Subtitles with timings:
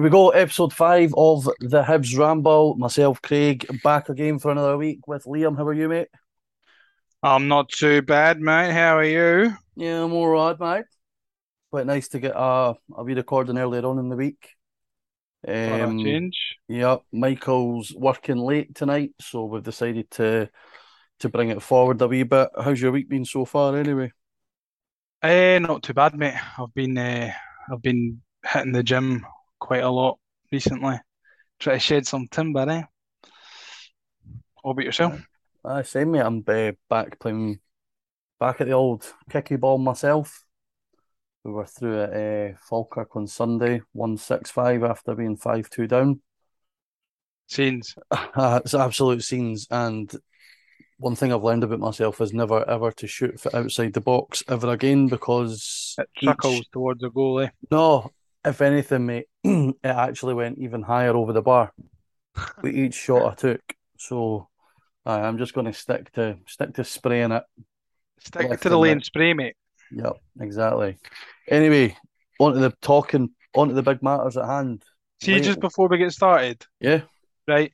[0.00, 2.74] Here we go, episode five of the Hibs Ramble.
[2.76, 5.58] Myself, Craig, back again for another week with Liam.
[5.58, 6.08] How are you, mate?
[7.22, 8.72] I'm not too bad, mate.
[8.72, 9.54] How are you?
[9.76, 10.86] Yeah, I'm all right, mate.
[11.70, 14.48] Quite nice to get a, a wee recording earlier on in the week.
[15.46, 16.56] Um, change.
[16.66, 20.48] yeah, Michael's working late tonight, so we've decided to
[21.18, 22.48] to bring it forward a wee bit.
[22.58, 24.12] How's your week been so far, anyway?
[25.22, 26.40] Eh, not too bad, mate.
[26.58, 27.32] I've been uh,
[27.70, 29.26] I've been hitting the gym
[29.60, 30.18] quite a lot
[30.50, 30.98] recently.
[31.60, 32.82] Try to shed some timber, eh?
[34.62, 35.20] What about yourself?
[35.64, 36.20] I same, mate.
[36.20, 37.60] I'm uh, back playing
[38.38, 40.44] back at the old kicky ball myself.
[41.44, 45.86] We were through at uh, Falkirk on Sunday, one six five after being five two
[45.86, 46.20] down.
[47.46, 47.94] Scenes.
[48.10, 50.10] Uh, it's absolute scenes, and
[50.98, 54.42] one thing I've learned about myself is never ever to shoot for outside the box
[54.48, 57.46] ever again because It each trickles towards the goalie.
[57.46, 57.50] eh?
[57.70, 58.10] no,
[58.44, 61.72] if anything, mate, it actually went even higher over the bar
[62.62, 63.62] with each shot I took.
[63.98, 64.48] So
[65.06, 67.44] I'm just going to stick to stick to spraying it
[68.24, 69.04] Stick to the lane right.
[69.04, 69.56] spray, mate.
[69.92, 70.98] Yep, exactly.
[71.48, 71.96] Anyway,
[72.38, 74.82] on to the talking, on to the big matters at hand.
[75.22, 77.02] See, Late, just before we get started, yeah.
[77.48, 77.72] right?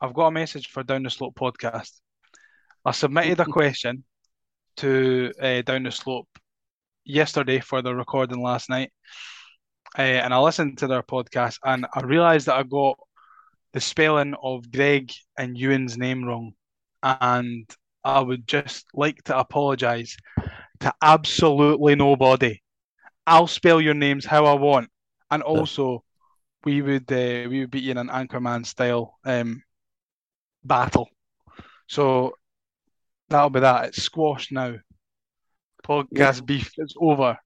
[0.00, 1.90] I've got a message for Down the Slope podcast.
[2.84, 4.04] I submitted a question
[4.78, 6.28] to uh, Down the Slope
[7.04, 8.92] yesterday for the recording last night,
[9.98, 12.98] uh, and I listened to their podcast, and I realised that I got
[13.72, 16.52] the spelling of Greg and Ewan's name wrong,
[17.02, 17.68] and
[18.04, 20.16] I would just like to apologise
[20.80, 22.60] to absolutely nobody.
[23.26, 24.90] I'll spell your names how I want,
[25.30, 26.04] and also
[26.64, 29.62] we would uh, we would beat you in an Anchorman style um,
[30.64, 31.08] battle.
[31.88, 32.32] So
[33.28, 33.86] that'll be that.
[33.86, 34.74] It's squashed now.
[36.10, 36.32] Yeah.
[36.32, 37.36] Podcast beef is over.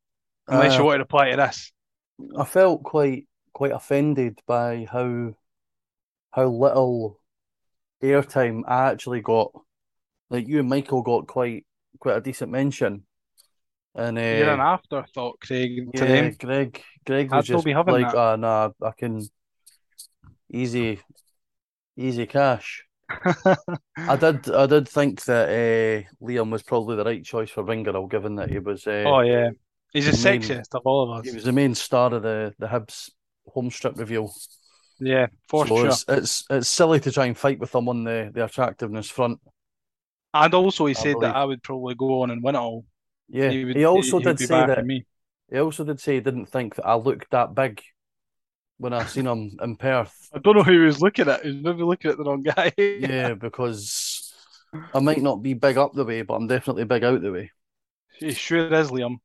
[0.48, 1.72] Unless you Uh, want to reply to this.
[2.36, 5.34] I felt quite quite offended by how
[6.30, 7.20] how little
[8.02, 9.52] airtime I actually got.
[10.30, 11.66] Like you and Michael got quite
[11.98, 13.04] quite a decent mention,
[13.94, 16.36] and You're an uh, afterthought, Craig, to yeah, them.
[16.38, 18.18] Greg Greg was I'd just be having like, that.
[18.18, 19.26] ah, nah, I can
[20.52, 21.00] easy
[21.96, 22.84] easy cash.
[23.10, 28.10] I did I did think that uh, Liam was probably the right choice for Ringerell,
[28.10, 29.50] given that he was uh, Oh yeah.
[29.92, 31.26] He's the the main sexiest of all of us.
[31.26, 33.10] he was the main star of the the Hibs
[33.46, 34.32] home strip reveal.
[35.00, 35.84] Yeah, for So sure.
[35.84, 39.40] it's it's it's silly to try and fight with him on the the attractiveness front.
[40.34, 41.36] And also he I said that.
[41.36, 42.86] I would probably go on and win it all.
[43.28, 45.06] Yeah, He would he also he did say that me.
[45.50, 47.82] he also did say he didn't think that I looked that big
[48.78, 50.30] when I seen him in Perth.
[50.32, 51.42] I don't know who he was looking at.
[51.42, 52.72] He was maybe looking at the wrong guy.
[52.96, 54.32] Yeah, because
[54.92, 57.50] I might not be big up the way, but I'm definitely big out the way.
[58.20, 59.16] He sure is, Liam.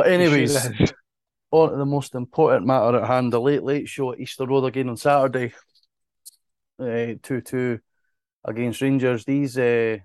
[0.00, 0.66] But He sure anyways,
[1.50, 4.64] on to the most important matter at hand, the late late show at Easter Road
[4.64, 5.52] again on Saturday,
[6.78, 7.80] uh, two two
[8.42, 9.26] against Rangers.
[9.26, 9.98] These uh,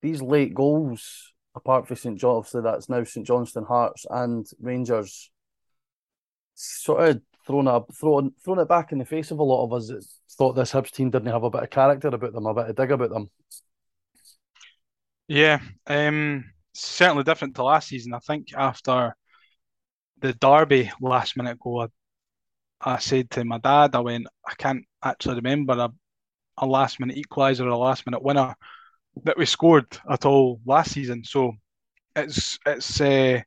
[0.00, 5.30] these late goals, apart from St John, obviously that's now St Johnstone Hearts and Rangers,
[6.54, 9.74] sort of thrown up, thrown thrown it back in the face of a lot of
[9.74, 12.54] us that thought this Hibs team didn't have a bit of character about them, a
[12.54, 13.30] bit of dig about them.
[15.28, 18.14] Yeah, um, certainly different to last season.
[18.14, 19.14] I think after
[20.20, 21.88] the Derby last minute goal,
[22.80, 25.90] I, I said to my dad, I went, I can't actually remember a,
[26.58, 28.54] a last minute equaliser or a last minute winner
[29.24, 31.24] that we scored at all last season.
[31.24, 31.52] So
[32.16, 33.40] it's it's uh,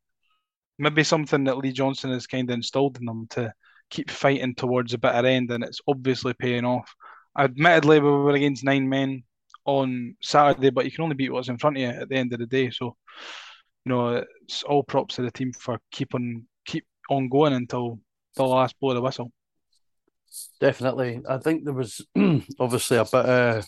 [0.78, 3.54] maybe something that Lee Johnson has kind of installed in them to
[3.90, 6.94] keep fighting towards a bitter end, and it's obviously paying off.
[7.38, 9.24] Admittedly, we were against nine men
[9.66, 12.34] on Saturday, but you can only beat what's in front of you at the end
[12.34, 12.70] of the day.
[12.70, 12.96] So,
[13.86, 18.00] you know, it's all props to the team for keep on keep on going until
[18.36, 19.32] the last blow of the whistle.
[20.60, 22.06] Definitely, I think there was
[22.60, 23.66] obviously a bit of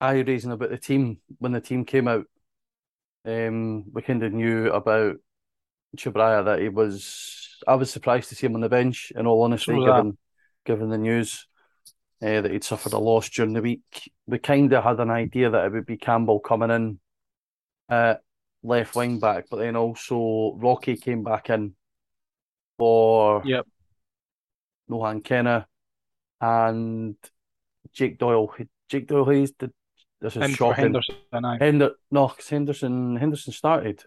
[0.00, 2.26] eye raising about the team when the team came out.
[3.24, 5.16] Um, we kind of knew about
[5.96, 7.56] Čabraja that he was.
[7.66, 9.12] I was surprised to see him on the bench.
[9.16, 9.96] In all honesty, So was I.
[9.96, 10.18] given
[10.66, 11.46] given the news
[12.24, 15.50] uh, that he'd suffered a loss during the week, we kind of had an idea
[15.50, 16.98] that it would be Campbell coming in
[17.88, 18.22] at
[18.62, 21.74] left wing back, but then also Rocky came back in
[22.78, 23.66] for Yep.
[24.90, 25.66] Nohan Kenneh
[26.40, 27.16] and
[27.92, 28.54] Jake Doyle.
[28.88, 29.72] Jake Doyle Hayes did.
[30.20, 30.84] This is for shocking.
[30.84, 31.16] Henderson.
[31.60, 33.16] Hender, no, 'cause Henderson.
[33.16, 34.02] Henderson started.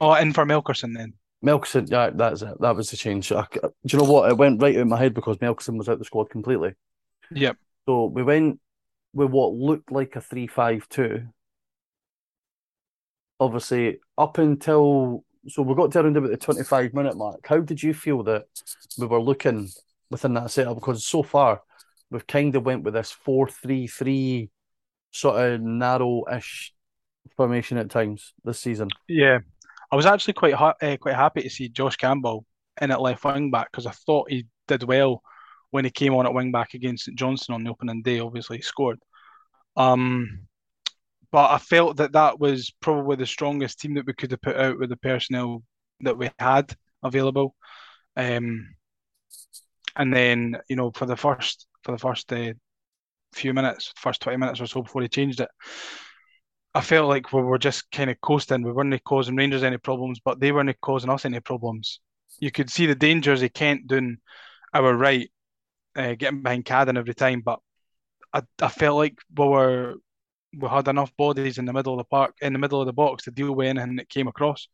[0.00, 1.14] Oh, in for Melkersen then.
[1.44, 2.60] Melkersen, yeah, that's it.
[2.60, 3.30] That was the change.
[3.30, 4.30] I, do you know what?
[4.30, 6.74] It went right out of my head because Melkersen was out the squad completely.
[7.30, 7.56] Yep.
[7.86, 8.60] So we went
[9.12, 11.28] with what looked like a three-five-two.
[13.40, 17.46] Obviously, up until so we got to around about the 25 minute mark.
[17.46, 18.46] How did you feel that
[18.98, 19.68] we were looking
[20.10, 20.76] within that setup?
[20.76, 21.62] Because so far
[22.10, 24.50] we've kind of went with this 4 3 3
[25.10, 26.74] sort of narrow ish
[27.36, 28.88] formation at times this season.
[29.08, 29.38] Yeah,
[29.90, 32.44] I was actually quite ha- uh, quite happy to see Josh Campbell
[32.80, 35.22] in at left wing back because I thought he did well
[35.70, 38.20] when he came on at wing back against St Johnstone on the opening day.
[38.20, 38.98] Obviously, he scored.
[39.76, 40.46] Um,
[41.30, 44.56] but I felt that that was probably the strongest team that we could have put
[44.56, 45.62] out with the personnel
[46.00, 47.54] that we had available.
[48.16, 48.74] Um,
[49.96, 52.52] and then you know for the first for the first uh,
[53.32, 55.48] few minutes, first twenty minutes or so before he changed it,
[56.78, 58.62] I felt like we were just kind of coasting.
[58.62, 61.98] We weren't causing Rangers any problems, but they weren't causing us any problems.
[62.38, 64.18] You could see the dangers of Kent doing
[64.72, 65.28] our right,
[65.96, 67.58] uh, getting behind Cadden every time, but
[68.32, 69.94] I, I felt like we were
[70.56, 72.92] we had enough bodies in the middle of the park, in the middle of the
[72.92, 74.68] box to deal with anything that came across.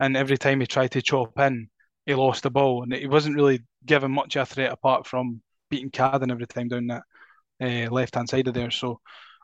[0.00, 1.68] And every time he tried to chop in,
[2.06, 5.42] he lost the ball, and he wasn't really given much of a threat apart from
[5.68, 7.02] beating Cadden every time down that
[7.60, 8.70] uh, left hand side of there.
[8.70, 9.00] So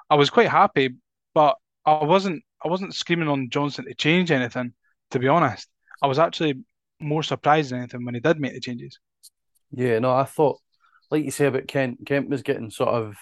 [0.08, 0.94] I was quite happy,
[1.34, 2.42] but I wasn't.
[2.64, 4.72] I wasn't screaming on Johnson to change anything.
[5.12, 5.68] To be honest,
[6.02, 6.62] I was actually
[7.00, 8.98] more surprised than anything when he did make the changes.
[9.70, 10.58] Yeah, no, I thought,
[11.10, 13.16] like you say about Kent, Kent was getting sort of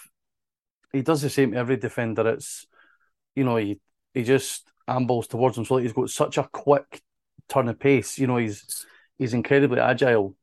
[0.92, 2.26] he does the same to every defender.
[2.28, 2.66] It's
[3.34, 3.80] you know he
[4.14, 5.64] he just ambles towards him.
[5.64, 7.02] So like he's got such a quick
[7.48, 8.18] turn of pace.
[8.18, 8.86] You know he's
[9.18, 10.34] he's incredibly agile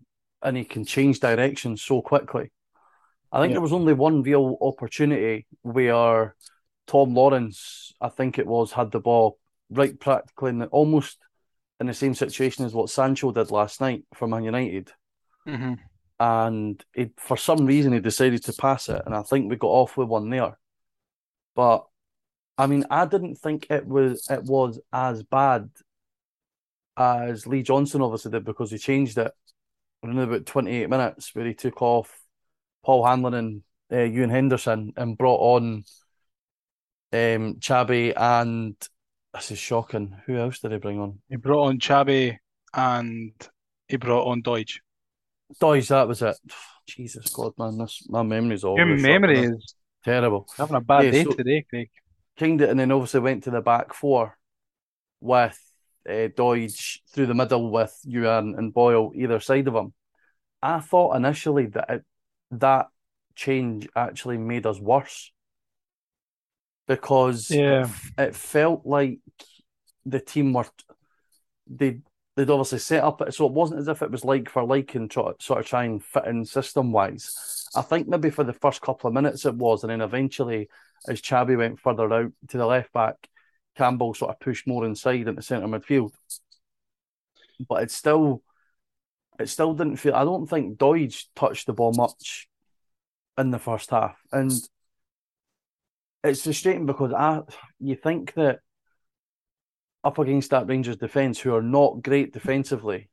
[0.41, 2.51] and he can change direction so quickly.
[3.31, 3.55] I think yeah.
[3.55, 6.35] there was only one real opportunity where
[6.87, 9.37] Tom Lawrence, I think it was, had the ball
[9.69, 11.17] right practically in the, almost
[11.79, 14.91] in the same situation as what Sancho did last night for Man United.
[15.47, 15.73] Mm-hmm
[16.19, 19.67] and he, for some reason he decided to pass it, and I think we got
[19.67, 20.57] off with one there.
[21.55, 21.85] But
[22.57, 25.69] I mean, I didn't think it was it was as bad
[26.95, 29.31] as Lee Johnson obviously did because he changed it
[30.03, 32.17] in about twenty eight minutes, where he took off
[32.85, 35.83] Paul Hanlon and uh, Ewan Henderson and brought on
[37.13, 38.75] um, Chabi and
[39.33, 40.17] this is shocking.
[40.25, 41.19] Who else did he bring on?
[41.29, 42.37] He brought on Chabi
[42.73, 43.33] and
[43.87, 44.79] he brought on Doidge.
[45.59, 46.37] Doys, that was it.
[46.87, 48.77] Jesus God, man, this my memory's all.
[48.77, 50.47] Your memory is terrible.
[50.57, 51.89] Having a bad yeah, day so, today, Craig.
[52.41, 54.37] Of, and then obviously went to the back four
[55.21, 55.59] with
[56.09, 59.93] uh, Doidge through the middle with Ewan and Boyle either side of him.
[60.61, 62.03] I thought initially that it,
[62.51, 62.87] that
[63.35, 65.31] change actually made us worse
[66.87, 67.87] because yeah.
[68.17, 69.19] it, it felt like
[70.05, 70.65] the team were
[71.67, 71.99] they
[72.35, 74.95] they'd obviously set up it so it wasn't as if it was like for like
[74.95, 77.67] and try, sort of try and fit in system wise.
[77.75, 80.69] I think maybe for the first couple of minutes it was, and then eventually
[81.07, 83.15] as Chabi went further out to the left back,
[83.75, 86.13] Campbell sort of pushed more inside into centre midfield.
[87.67, 88.43] But it still,
[89.39, 90.15] it still didn't feel.
[90.15, 92.47] I don't think Doidge touched the ball much
[93.37, 94.51] in the first half, and
[96.23, 97.41] it's frustrating because I
[97.79, 98.59] you think that
[100.03, 103.09] up against that Rangers defence, who are not great defensively,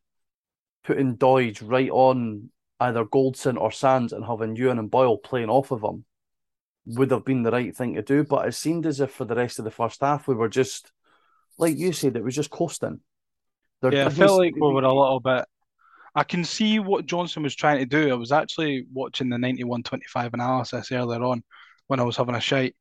[0.85, 5.71] putting Doidge right on either Goldson or Sands and having Ewan and Boyle playing off
[5.71, 6.05] of him
[6.87, 8.25] would have been the right thing to do.
[8.25, 10.91] But it seemed as if for the rest of the first half, we were just,
[11.59, 13.01] like you said, it was just coasting.
[13.83, 15.45] Yeah, I felt like we were a little bit.
[16.15, 18.11] I can see what Johnson was trying to do.
[18.11, 21.45] I was actually watching the 91-25 analysis earlier on
[21.87, 22.75] when I was having a shite.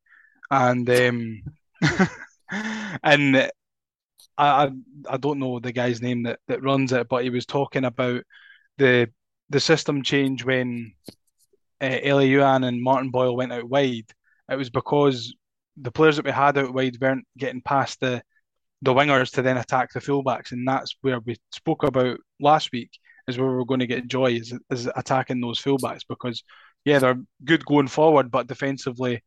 [0.52, 1.42] And um,
[3.04, 3.52] and
[4.38, 4.72] I,
[5.10, 8.24] I don't know the guy's name that, that runs it, but he was talking about
[8.78, 9.10] the
[9.50, 10.94] the system change when
[11.82, 14.06] uh, Ewan and Martin Boyle went out wide.
[14.50, 15.34] It was because
[15.78, 18.22] the players that we had out wide weren't getting past the
[18.82, 22.92] the wingers to then attack the fullbacks, and that's where we spoke about last week
[23.28, 26.44] is where we're going to get joy is, is attacking those fullbacks because
[26.86, 29.22] yeah they're good going forward, but defensively,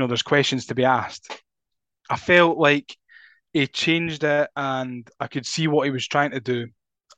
[0.00, 1.32] know, there's questions to be asked.
[2.08, 2.96] I felt like
[3.52, 6.66] he changed it and I could see what he was trying to do.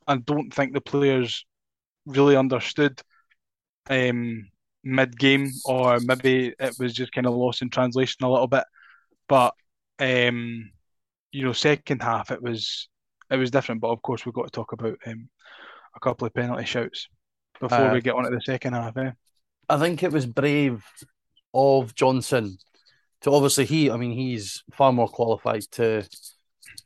[0.07, 1.45] I don't think the players
[2.05, 3.01] really understood
[3.89, 4.49] um,
[4.83, 8.65] mid game, or maybe it was just kind of lost in translation a little bit.
[9.27, 9.53] But
[9.99, 10.71] um,
[11.31, 12.89] you know, second half it was
[13.29, 13.81] it was different.
[13.81, 15.29] But of course, we've got to talk about um,
[15.95, 17.07] a couple of penalty shouts
[17.59, 18.97] before uh, we get on to the second half.
[18.97, 19.11] Eh?
[19.69, 20.83] I think it was brave
[21.53, 22.57] of Johnson
[23.23, 26.07] to obviously he, I mean, he's far more qualified to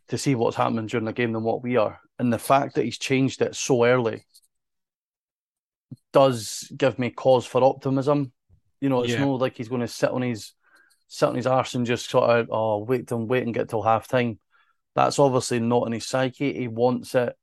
[0.09, 2.85] to see what's happening during the game than what we are, and the fact that
[2.85, 4.23] he's changed it so early
[6.13, 8.31] does give me cause for optimism.
[8.79, 9.19] You know, it's yeah.
[9.19, 10.53] not like he's going to sit on his
[11.07, 13.81] sit on his arse and just sort of oh wait and wait and get till
[13.81, 14.39] half time.
[14.95, 16.53] That's obviously not in his psyche.
[16.53, 17.35] He wants it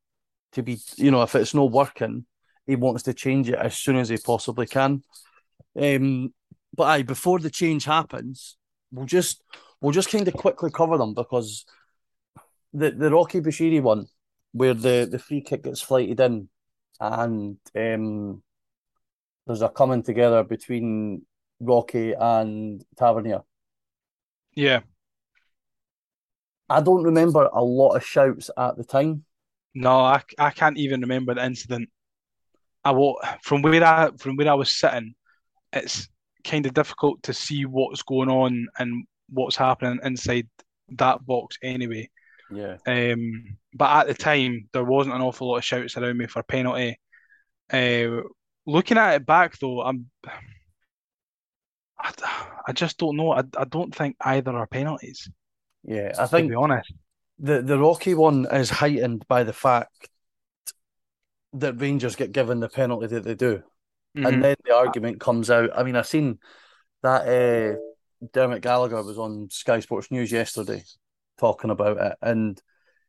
[0.53, 2.27] to be, you know, if it's not working,
[2.67, 5.03] he wants to change it as soon as he possibly can.
[5.81, 6.33] Um,
[6.75, 8.57] but aye, before the change happens,
[8.95, 9.43] we'll just
[9.81, 11.67] we'll just kind of quickly cover them because
[12.73, 14.07] the the Rocky Bushiri one,
[14.53, 16.49] where the the free kick gets flighted in,
[17.01, 18.43] and um,
[19.47, 21.27] there's a coming together between
[21.61, 23.43] Rocky and Tavernier.
[24.55, 24.81] Yeah.
[26.69, 29.25] I don't remember a lot of shouts at the time.
[29.75, 31.91] No, I, I can't even remember the incident.
[32.85, 35.15] I will, from where I from where I was sitting,
[35.73, 36.09] it's
[36.45, 40.49] kind of difficult to see what's going on and what's happening inside
[40.91, 42.09] that box anyway.
[42.51, 42.77] Yeah.
[42.87, 46.43] Um, but at the time, there wasn't an awful lot of shouts around me for
[46.43, 46.99] penalty.
[47.73, 48.23] Uh,
[48.67, 50.11] looking at it back though, I'm
[51.99, 52.13] I,
[52.69, 53.33] I just don't know.
[53.33, 55.29] I, I don't think either are penalties.
[55.83, 56.93] Yeah, I think to be honest,
[57.39, 60.09] the the Rocky one is heightened by the fact
[61.55, 63.63] that Rangers get given the penalty that they do,
[64.17, 64.27] mm-hmm.
[64.27, 65.71] and then the argument comes out.
[65.75, 66.39] I mean, I seen
[67.03, 67.77] that uh,
[68.33, 70.83] Dermot Gallagher was on Sky Sports News yesterday
[71.39, 72.61] talking about it, and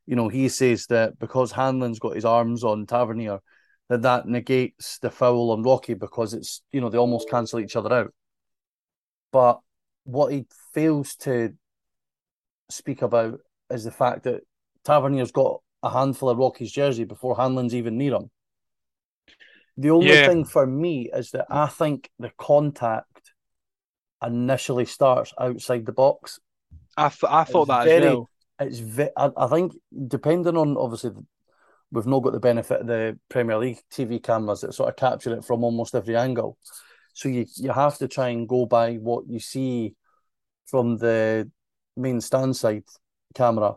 [0.05, 3.39] you know he says that because Hanlon's got his arms on Tavernier,
[3.89, 7.75] that that negates the foul on Rocky because it's you know they almost cancel each
[7.75, 8.13] other out.
[9.31, 9.59] But
[10.05, 11.53] what he fails to
[12.69, 14.41] speak about is the fact that
[14.83, 18.29] Tavernier's got a handful of Rocky's jersey before Hanlon's even near him.
[19.77, 20.27] The only yeah.
[20.27, 23.31] thing for me is that I think the contact
[24.25, 26.39] initially starts outside the box.
[26.97, 28.29] I th- I thought it's that very, as well.
[28.59, 29.73] It's ve- I, I think
[30.07, 31.11] depending on obviously
[31.91, 35.35] we've not got the benefit of the Premier League TV cameras that sort of capture
[35.35, 36.57] it from almost every angle.
[37.13, 39.95] So you you have to try and go by what you see
[40.65, 41.49] from the
[41.97, 42.83] main stand side
[43.33, 43.75] camera.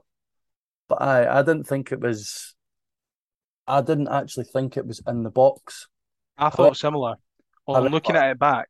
[0.88, 2.54] But I I didn't think it was.
[3.68, 5.88] I didn't actually think it was in the box.
[6.36, 7.16] I thought similar.
[7.66, 8.68] Well, I'm looking at it back.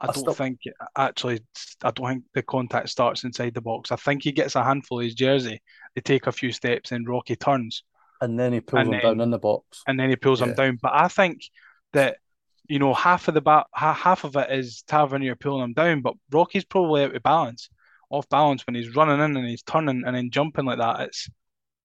[0.00, 0.60] I, I don't still, think
[0.96, 1.40] actually.
[1.82, 3.92] I don't think the contact starts inside the box.
[3.92, 5.60] I think he gets a handful of his jersey.
[5.94, 7.84] They take a few steps, and Rocky turns,
[8.20, 10.46] and then he pulls him then, down in the box, and then he pulls yeah.
[10.46, 10.78] him down.
[10.80, 11.42] But I think
[11.92, 12.16] that
[12.70, 16.14] you know, half of the ba- half of it is Tavernier pulling him down, but
[16.30, 17.68] Rocky's probably out of balance,
[18.10, 21.00] off balance when he's running in and he's turning and then jumping like that.
[21.00, 21.28] It's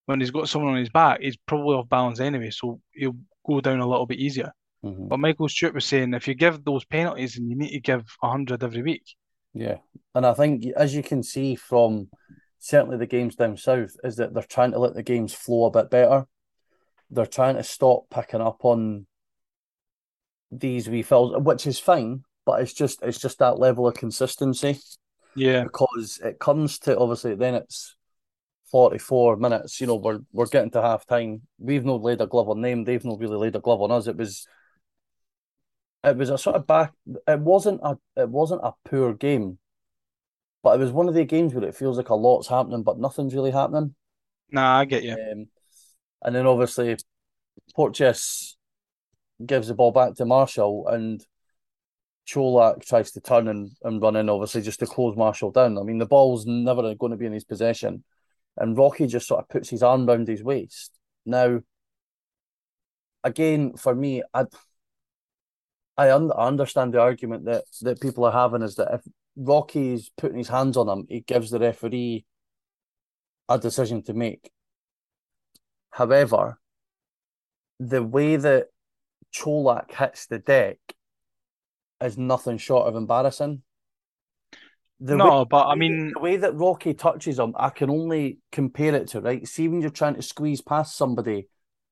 [0.06, 3.62] when he's got someone on his back, he's probably off balance anyway, so he'll go
[3.62, 4.52] down a little bit easier.
[4.84, 5.08] Mm-hmm.
[5.08, 8.06] But Michael Stewart was saying if you give those penalties, and you need to give
[8.22, 9.16] hundred every week.
[9.54, 9.78] Yeah,
[10.14, 12.10] and I think as you can see from
[12.60, 15.72] certainly the games down south, is that they're trying to let the games flow a
[15.72, 16.26] bit better.
[17.10, 19.08] They're trying to stop picking up on
[20.52, 24.80] these refills, which is fine, but it's just it's just that level of consistency.
[25.36, 25.64] Yeah.
[25.64, 27.96] Because it comes to obviously then it's
[28.72, 31.42] 44 minutes, you know, we're we're getting to half time.
[31.58, 34.08] We've not laid a glove on them, they've not really laid a glove on us.
[34.08, 34.48] It was
[36.04, 36.94] it was a sort of back
[37.28, 39.58] it wasn't a it wasn't a poor game.
[40.64, 42.98] But it was one of the games where it feels like a lot's happening, but
[42.98, 43.94] nothing's really happening.
[44.50, 45.14] Nah, I get you.
[45.14, 45.48] Um,
[46.24, 46.98] and then obviously
[47.76, 48.58] Porteous
[49.46, 51.24] gives the ball back to Marshall and
[52.28, 55.78] Čolak tries to turn and, and run in, obviously, just to close Marshall down.
[55.78, 58.04] I mean, the ball's never going to be in his possession.
[58.58, 60.92] And Rocky just sort of puts his arm round his waist.
[61.26, 61.62] Now,
[63.24, 64.46] again, for me, I
[65.98, 69.02] I, un- I understand the argument that, that people are having is that if
[69.38, 72.26] Rocky's putting his hands on him, he gives the referee
[73.48, 74.52] a decision to make.
[75.92, 76.60] However,
[77.80, 78.68] the way that
[79.34, 80.80] Čolak hits the deck
[82.02, 83.62] is nothing short of embarrassing.
[85.00, 88.40] The no, way, but I mean the way that Rocky touches him, I can only
[88.52, 89.46] compare it to right.
[89.46, 91.50] See when you're trying to squeeze past somebody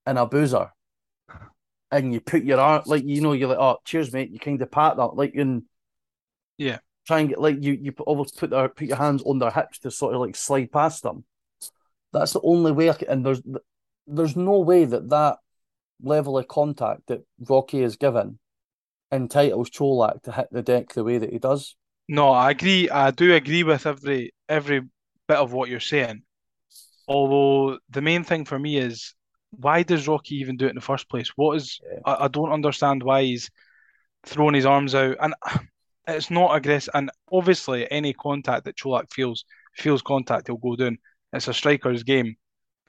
[0.07, 0.71] in a boozer,
[1.91, 4.31] and you put your arm like you know you're like, oh, cheers, mate.
[4.31, 5.65] You kind of pat that like in,
[6.57, 9.51] yeah, try and get like you you always put their put your hands on their
[9.51, 11.25] hips to sort of like slide past them.
[12.13, 13.41] That's the only way I can, and there's
[14.07, 15.39] there's no way that that
[16.01, 18.39] level of contact that Rocky is given
[19.11, 21.75] entitles Čolak to hit the deck the way that he does.
[22.07, 22.89] No, I agree.
[22.89, 24.81] I do agree with every every
[25.27, 26.23] bit of what you're saying.
[27.07, 29.13] Although the main thing for me is
[29.51, 31.29] why does Rocky even do it in the first place?
[31.35, 31.99] What is yeah.
[32.05, 33.49] I, I don't understand why he's
[34.25, 35.33] throwing his arms out and
[36.07, 39.45] it's not aggressive and obviously any contact that Čolak feels
[39.75, 40.97] feels contact he'll go down.
[41.33, 42.35] It's a striker's game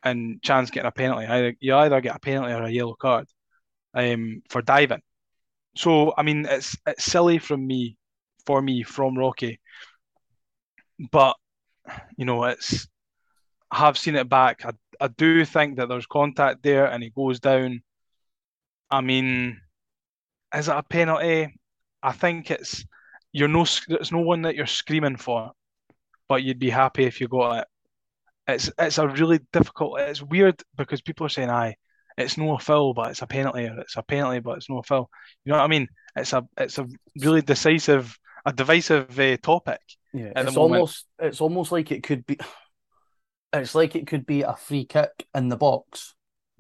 [0.05, 1.27] and chance getting a penalty.
[1.27, 3.27] Either you either get a penalty or a yellow card
[3.95, 5.03] um, for diving.
[5.77, 7.97] So I mean, it's it's silly from me,
[8.47, 9.61] for me from Rocky,
[11.11, 11.37] but
[12.17, 12.89] you know, it's
[13.71, 14.65] I have seen it back.
[14.65, 17.83] I, I do think that there's contact there and he goes down.
[18.91, 19.61] I mean,
[20.55, 21.55] is it a penalty?
[22.03, 22.85] I think it's
[23.33, 25.53] you're no it's no one that you're screaming for,
[26.29, 27.69] but you'd be happy if you got it.
[28.47, 30.01] It's it's a really difficult.
[30.01, 31.77] It's weird because people are saying, "Aye,
[32.19, 35.11] it's no foul, but it's a penalty, or it's a penalty, but it's no foul."
[35.45, 35.89] You know what I mean?
[36.17, 36.87] It's a it's a
[37.21, 39.81] really decisive, a divisive uh, topic.
[40.13, 42.39] Yeah, it's almost it's almost like it could be.
[43.53, 46.17] It's like it could be a free kick in the box,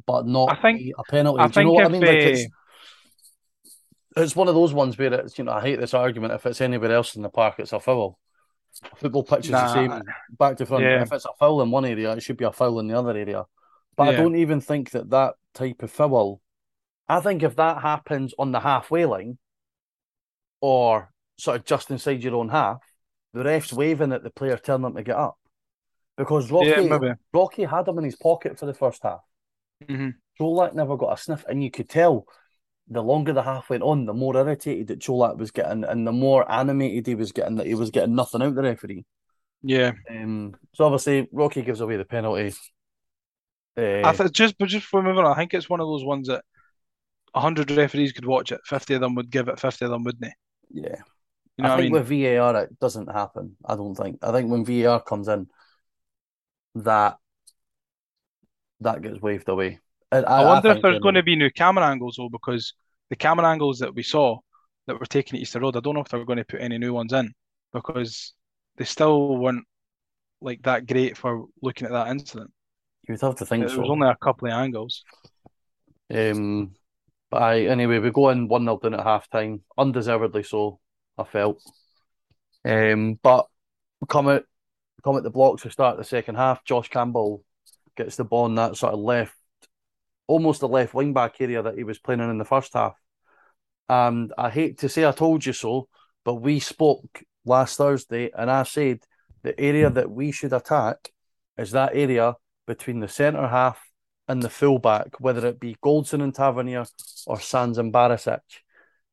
[0.07, 1.41] but not I think, a penalty.
[1.41, 2.03] I Do you know what I mean?
[2.03, 2.47] Like it's,
[4.17, 6.35] it's one of those ones where it's you know I hate this argument.
[6.35, 8.17] If it's anywhere else in the park, it's a foul.
[8.97, 10.03] Football pitch is nah, the same
[10.39, 10.85] back to front.
[10.85, 11.03] Yeah.
[11.03, 13.11] If it's a foul in one area, it should be a foul in the other
[13.11, 13.45] area.
[13.97, 14.11] But yeah.
[14.11, 16.41] I don't even think that that type of foul.
[17.09, 19.39] I think if that happens on the halfway line,
[20.61, 22.79] or sort of just inside your own half,
[23.33, 25.37] the ref's waving at the player telling them to get up.
[26.17, 29.21] Because Rocky, yeah, Rocky had him in his pocket for the first half.
[29.85, 30.15] mm
[30.75, 32.27] never got a sniff, and you could tell
[32.89, 36.13] the longer the half went on, the more irritated that Čolak was getting, and the
[36.13, 39.05] more animated he was getting that he was getting nothing out the referee.
[39.63, 39.93] Yeah.
[40.11, 42.55] Um, so obviously, Rocky gives away the penalty.
[43.77, 46.45] Uh, I th- just, but just on, I think it's one of those ones that
[47.35, 50.23] hundred referees could watch it, fifty of them would give it, fifty of them wouldn't.
[50.23, 50.83] They?
[50.83, 50.97] Yeah.
[51.57, 51.93] You know I think I mean?
[51.93, 53.57] with VAR it doesn't happen.
[53.65, 54.19] I don't think.
[54.23, 55.49] I think when VAR comes in,
[56.77, 57.17] that
[58.81, 59.81] that gets waved away.
[60.11, 62.75] I, I wonder I if there's going to be new camera angles though, because
[63.11, 64.39] the camera angles that we saw
[64.87, 66.79] that were taken at Easter Road, I don't know if they're going to put any
[66.79, 67.33] new ones in
[67.73, 68.35] because
[68.77, 69.65] they still weren't
[70.41, 72.51] like that great for looking at that incident.
[73.09, 73.81] You would have to think there so.
[73.81, 75.05] was only a couple of angles.
[76.13, 76.75] Um,
[77.31, 80.81] but I, anyway, we go in one 0 down at half time, undeservedly so.
[81.19, 81.63] I felt.
[82.65, 83.47] Um, but
[84.09, 84.45] come out,
[85.03, 86.65] come at the blocks to start the second half.
[86.65, 87.45] Josh Campbell
[87.97, 89.35] gets the ball in that sort of left
[90.27, 92.95] almost the left wing back area that he was playing in in the first half.
[93.89, 95.89] And I hate to say I told you so,
[96.25, 99.01] but we spoke last Thursday and I said
[99.43, 101.11] the area that we should attack
[101.59, 102.37] is that area
[102.67, 103.79] between the centre half
[104.27, 106.87] and the full back, whether it be Goldson and Tavernier
[107.27, 108.41] or Sands and Barisic.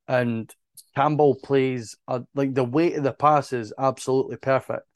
[0.08, 0.54] And
[0.95, 4.88] Campbell plays uh, like the weight of the pass is absolutely perfect.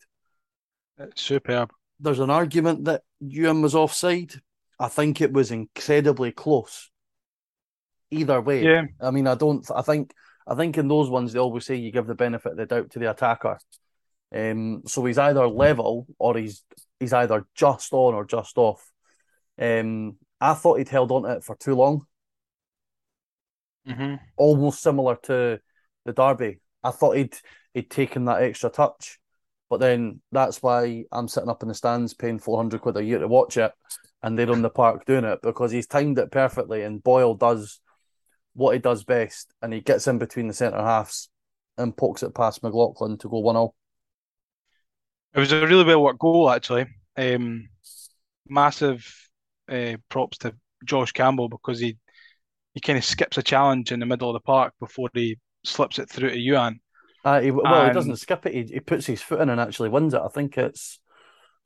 [0.97, 1.71] It's superb.
[1.99, 4.33] There's an argument that Ewan was offside,
[4.79, 6.89] I think it was incredibly close.
[8.11, 8.83] Either way, yeah.
[9.01, 9.65] I mean, I don't.
[9.73, 10.13] I think.
[10.47, 12.91] I think in those ones they always say you give the benefit of the doubt
[12.91, 13.57] to the attacker.
[14.31, 16.63] Um, so he's either level or he's
[16.99, 18.91] he's either just on or just off.
[19.57, 22.05] Um, I thought he'd held on to it for too long.
[23.87, 24.15] Mm-hmm.
[24.37, 25.59] Almost similar to
[26.05, 26.59] the derby.
[26.83, 27.35] I thought he'd
[27.73, 29.19] he'd taken that extra touch,
[29.69, 33.03] but then that's why I'm sitting up in the stands paying four hundred quid a
[33.03, 33.73] year to watch it
[34.25, 36.81] and they're on the park doing it because he's timed it perfectly.
[36.81, 37.79] And Boyle does
[38.55, 41.29] what he does best, and he gets in between the centre halves
[41.77, 43.75] and pokes it past McLaughlin to go 1 0.
[45.35, 46.87] It was a really well worked goal, actually.
[47.15, 47.69] Um,
[48.47, 49.05] massive
[49.69, 51.97] uh, props to Josh Campbell because he
[52.73, 55.99] he kind of skips a challenge in the middle of the park before he slips
[55.99, 56.79] it through to Youan.
[57.23, 57.87] Uh, he, well, and...
[57.87, 58.53] he doesn't skip it.
[58.53, 60.21] He, he puts his foot in and actually wins it.
[60.23, 60.99] I think it's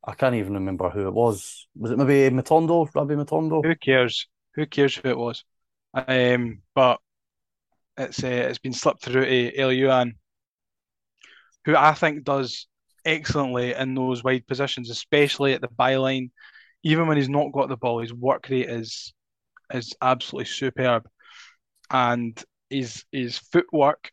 [0.04, 1.68] I can't even remember who it was.
[1.76, 3.64] Was it maybe Matondo, Rabbi Matondo?
[3.64, 4.28] Who cares?
[4.56, 5.44] Who cares who it was?
[5.94, 7.00] Um, but
[7.98, 10.14] it's uh, it's been slipped through to Elie Youan,
[11.66, 12.68] who I think does
[13.06, 16.32] excellently in those wide positions, especially at the byline.
[16.84, 19.14] Even when he's not got the ball, his work rate is
[19.74, 21.08] is absolutely superb,
[21.92, 24.12] and his his footwork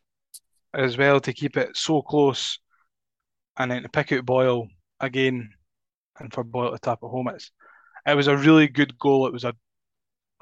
[0.73, 2.59] as well to keep it so close,
[3.57, 4.67] and then to pick out Boyle
[4.99, 5.49] again
[6.19, 7.29] and for Boyle to tap it home.
[7.29, 7.51] It's
[8.05, 9.27] it was a really good goal.
[9.27, 9.53] It was a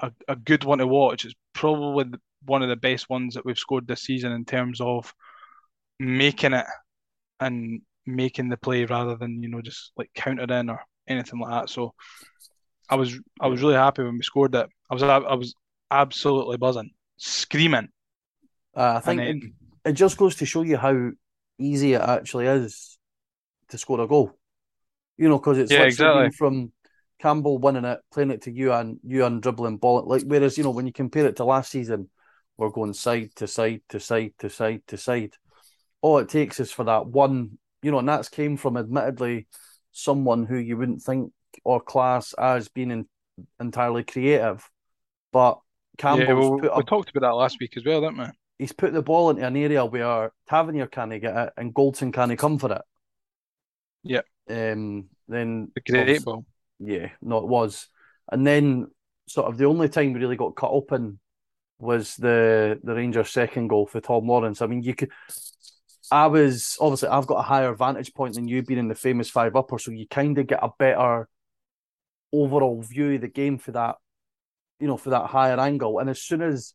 [0.00, 1.24] a, a good one to watch.
[1.24, 5.12] It's probably one of the best ones that we've scored this season in terms of
[5.98, 6.66] making it
[7.40, 11.50] and making the play rather than you know just like counter in or anything like
[11.50, 11.70] that.
[11.70, 11.94] So
[12.88, 14.68] I was I was really happy when we scored it.
[14.90, 15.54] I was I was
[15.90, 17.88] absolutely buzzing, screaming.
[18.76, 21.10] Uh, I think then, it, it just goes to show you how
[21.58, 22.98] easy it actually is
[23.68, 24.32] to score a goal.
[25.16, 26.30] You know, because it's yeah, exactly.
[26.30, 26.72] from
[27.18, 30.04] Campbell winning it, playing it to you and you and dribbling ball.
[30.06, 32.10] Like whereas you know when you compare it to last season,
[32.58, 35.34] we're going side to side to side to side to side.
[36.02, 39.46] All it takes is for that one, you know, and that's came from admittedly
[39.92, 41.32] someone who you wouldn't think
[41.64, 43.06] or class as being in,
[43.58, 44.68] entirely creative,
[45.32, 45.58] but
[45.96, 48.26] Campbell's yeah, well, we talked about that last week as well, didn't we?
[48.58, 52.38] He's put the ball into an area where Tavernier can't get it and Goldson can't
[52.38, 52.82] come for it.
[54.02, 54.22] Yeah.
[54.48, 56.46] Um, then a great ball.
[56.78, 57.88] Yeah, no, it was.
[58.30, 58.86] And then
[59.28, 61.18] sort of the only time we really got cut open
[61.78, 64.62] was the the Rangers' second goal for Tom Lawrence.
[64.62, 65.10] I mean, you could.
[66.10, 69.28] I was obviously I've got a higher vantage point than you being in the famous
[69.28, 71.28] five upper, so you kind of get a better
[72.32, 73.96] overall view of the game for that,
[74.78, 75.98] you know, for that higher angle.
[75.98, 76.74] And as soon as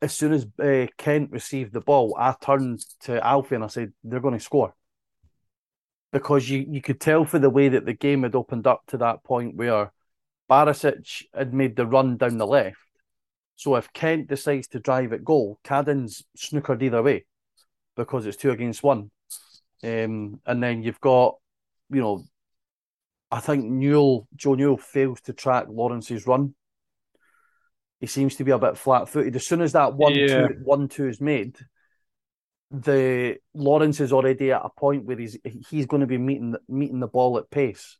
[0.00, 3.92] as soon as uh, Kent received the ball, I turned to Alfie and I said,
[4.04, 4.74] "They're going to score,"
[6.12, 8.98] because you you could tell for the way that the game had opened up to
[8.98, 9.92] that point where
[10.50, 12.78] Barisic had made the run down the left.
[13.56, 17.24] So if Kent decides to drive at goal, Cadden's snookered either way
[17.96, 19.10] because it's two against one.
[19.82, 21.36] Um, and then you've got,
[21.90, 22.24] you know,
[23.30, 26.54] I think Newell, Joe Newell fails to track Lawrence's run
[28.00, 29.34] he seems to be a bit flat footed.
[29.36, 30.48] As soon as that one yeah.
[30.48, 31.56] two one two is made,
[32.70, 35.36] the Lawrence is already at a point where he's
[35.68, 37.98] he's going to be meeting meeting the ball at pace.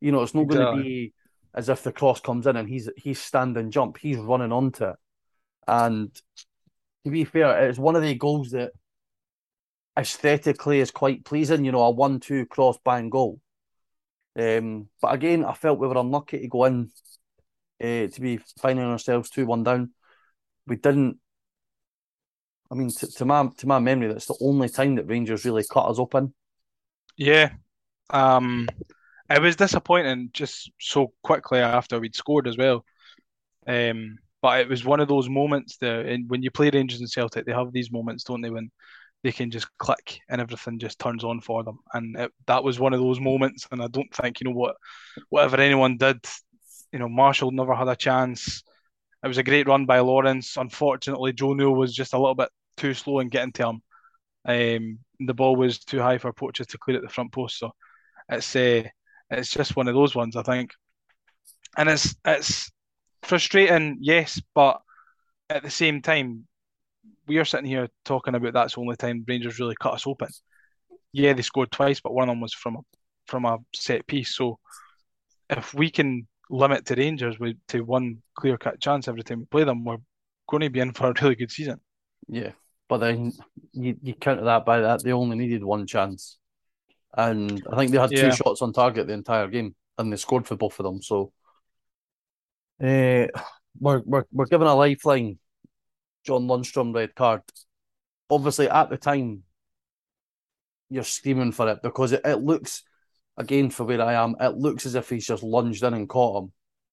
[0.00, 1.12] You know, it's not going to be
[1.54, 3.98] as if the cross comes in and he's he's standing jump.
[3.98, 4.96] He's running onto it.
[5.66, 6.14] And
[7.04, 8.72] to be fair, it's one of the goals that
[9.98, 11.64] aesthetically is quite pleasing.
[11.64, 13.40] You know, a one-two cross bang goal.
[14.38, 16.90] Um, but again, I felt we were unlucky to go in
[17.80, 19.90] uh, to be finding ourselves two one down.
[20.66, 21.18] We didn't.
[22.70, 25.64] I mean, to, to, my to my memory, that's the only time that Rangers really
[25.70, 26.34] cut us open.
[27.16, 27.50] Yeah,
[28.10, 28.68] um,
[29.28, 32.84] it was disappointing just so quickly after we'd scored as well.
[33.66, 37.10] Um, but it was one of those moments that and when you play Rangers and
[37.10, 38.70] Celtic, they have these moments, don't they, when
[39.22, 41.78] they can just click and everything just turns on for them.
[41.92, 43.66] And it, that was one of those moments.
[43.70, 44.76] And I don't think you know what,
[45.28, 46.24] whatever anyone did,
[46.92, 48.62] you know, Marshall never had a chance.
[49.22, 50.56] It was a great run by Lawrence.
[50.56, 53.82] Unfortunately, Joe Newell was just a little bit too slow in getting to him.
[54.46, 57.58] Um, the ball was too high for Porteous to clear at the front post.
[57.58, 57.72] So
[58.28, 58.84] it's uh,
[59.30, 60.72] it's just one of those ones, I think.
[61.76, 62.70] And it's it's
[63.22, 64.80] frustrating, yes, but
[65.48, 66.46] at the same time,
[67.26, 70.28] we are sitting here talking about that's the only time Rangers really cut us open.
[71.12, 72.80] Yeah, they scored twice, but one of them was from a
[73.26, 74.34] from a set piece.
[74.34, 74.58] So
[75.48, 79.44] if we can limit to Rangers with to one clear cut chance every time we
[79.46, 79.98] play them, we're
[80.48, 81.80] going to be in for a really good season.
[82.28, 82.50] Yeah,
[82.88, 83.32] but then
[83.72, 86.38] you, you counter that by that they only needed one chance,
[87.16, 88.30] and I think they had yeah.
[88.30, 91.00] two shots on target the entire game, and they scored for both of them.
[91.02, 91.32] So,
[92.82, 93.26] uh,
[93.78, 95.38] we're we're we're given a lifeline.
[96.22, 97.40] John Lundstram red card.
[98.28, 99.42] Obviously, at the time,
[100.90, 102.82] you're screaming for it because it, it looks
[103.40, 106.44] again for where I am, it looks as if he's just lunged in and caught
[106.44, 106.52] him.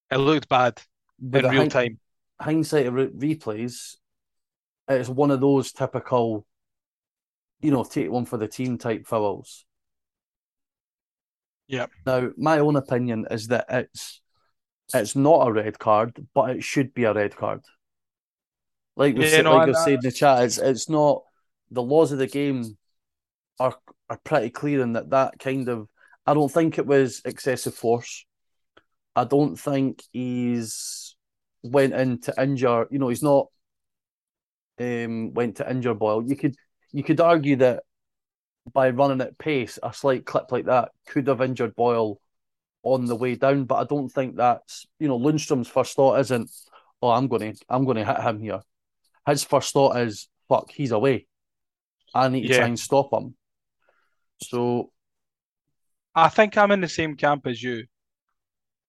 [0.09, 0.81] It looked bad
[1.19, 1.99] but in real hind- time.
[2.39, 3.95] Hindsight of re- replays,
[4.87, 6.45] it's one of those typical,
[7.61, 9.65] you know, take one for the team type fouls.
[11.67, 11.87] Yeah.
[12.05, 14.21] Now, my own opinion is that it's
[14.93, 17.61] it's not a red card, but it should be a red card.
[18.95, 21.23] Like we yeah, said, no, like I said in the chat, it's it's not
[21.71, 22.77] the laws of the game
[23.59, 23.75] are
[24.09, 25.89] are pretty clear in that that kind of
[26.27, 28.25] I don't think it was excessive force.
[29.15, 31.15] I don't think he's
[31.63, 32.87] went in to injure.
[32.91, 33.47] You know, he's not
[34.79, 36.27] um, went to injure Boyle.
[36.27, 36.55] You could
[36.91, 37.83] you could argue that
[38.73, 42.19] by running at pace, a slight clip like that could have injured Boyle
[42.83, 43.63] on the way down.
[43.63, 46.51] But I don't think that's you know Lundstram's first thought isn't,
[47.01, 48.61] oh, I'm going to I'm going to hit him here.
[49.25, 51.27] His first thought is, fuck, he's away.
[52.13, 52.57] I need to yeah.
[52.57, 53.35] try and stop him.
[54.41, 54.91] So
[56.17, 57.85] I think I'm in the same camp as you,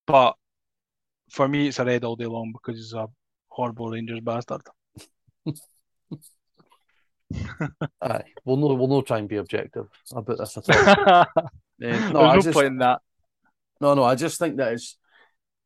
[0.07, 0.35] but
[1.31, 3.07] for me, it's a red all day long because he's a
[3.49, 4.63] horrible Rangers bastard.
[8.01, 11.27] Aye, we'll no, we'll no try and be objective about this at all.
[11.27, 11.27] um,
[11.79, 13.03] no, There's no point in that.
[13.79, 14.97] No, no, I just think that it's,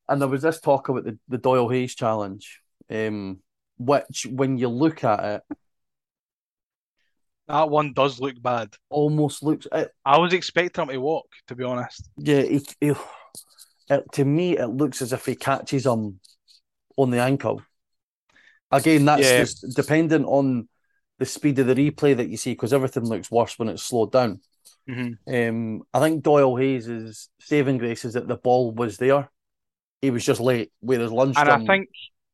[0.08, 3.38] and there was this talk about the, the Doyle Hayes challenge, um,
[3.78, 5.56] which when you look at it,
[7.52, 8.70] that one does look bad.
[8.88, 9.66] Almost looks.
[9.70, 12.08] It, I was expecting him to walk, to be honest.
[12.16, 12.92] Yeah, he, he,
[13.90, 16.18] it, to me, it looks as if he catches him
[16.96, 17.62] on the ankle.
[18.70, 19.40] Again, that's yeah.
[19.40, 20.66] just dependent on
[21.18, 24.12] the speed of the replay that you see, because everything looks worse when it's slowed
[24.12, 24.40] down.
[24.88, 25.34] Mm-hmm.
[25.34, 29.30] Um, I think Doyle Hayes' saving grace is that the ball was there.
[30.00, 31.90] He was just late, whereas Lundstram and I think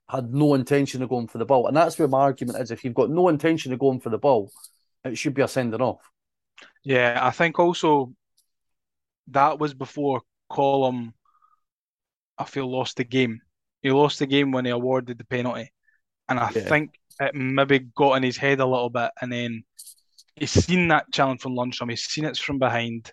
[0.09, 1.66] had no intention of going for the ball.
[1.66, 4.16] And that's where my argument is: if you've got no intention of going for the
[4.16, 4.52] ball,
[5.04, 6.11] it should be a sending off.
[6.84, 8.12] Yeah, I think also
[9.28, 11.14] that was before Collum,
[12.38, 13.40] I feel, lost the game.
[13.82, 15.72] He lost the game when he awarded the penalty.
[16.28, 16.62] And I yeah.
[16.62, 19.11] think it maybe got in his head a little bit.
[19.20, 19.64] And then
[20.37, 23.12] he's seen that challenge from Lundstram, he's seen it from behind.